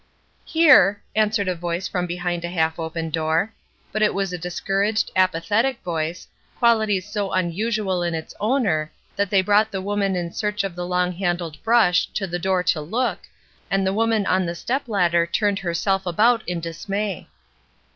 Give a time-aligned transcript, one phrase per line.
[0.45, 3.53] "Here," answered a voice from behind a half open door;
[3.91, 6.27] but it was a discouraged, apa thetic voice,
[6.57, 10.87] qualities so unusual in its owner that they brought the woman in search of the
[10.87, 13.27] long handled brush to the door to look,
[13.69, 17.27] and the woman on the step ladder turned herself about in dismay.